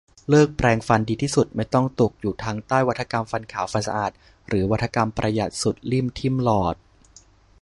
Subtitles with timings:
[0.29, 4.11] เลิกแปรงฟัน ดีที่สุด ไม่ต้องตกอยู่ทั้งใต้วาทกรรมฟันขาวฟันสะอาด
[4.47, 6.75] หรือวาทกรรมประหยัดสุดลิ่มทิ่มหลอด